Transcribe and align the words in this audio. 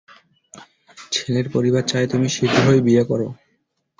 ছেলের 1.11 1.47
পরিবার 1.49 1.83
চায় 1.87 2.07
তুমি 2.07 2.27
শীঘ্রই 2.29 2.81
বিয়ে 2.81 3.03
করো। 3.03 3.27